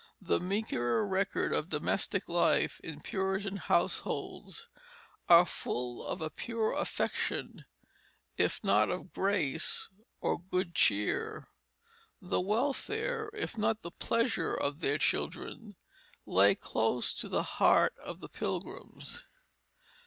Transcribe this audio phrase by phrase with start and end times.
[0.19, 4.67] The meagre records of domestic life in Puritan households
[5.29, 7.65] are full of a pure affection,
[8.35, 11.49] if not of grace or good cheer.
[12.19, 15.75] The welfare, if not the pleasure of their children,
[16.25, 19.27] lay close to the heart of the Pilgrims.